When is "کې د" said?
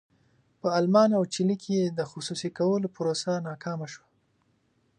1.63-1.99